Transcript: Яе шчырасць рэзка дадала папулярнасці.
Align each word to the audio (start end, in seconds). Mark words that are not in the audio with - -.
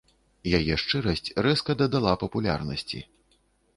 Яе 0.59 0.77
шчырасць 0.83 1.29
рэзка 1.47 1.71
дадала 1.85 2.17
папулярнасці. 2.25 2.99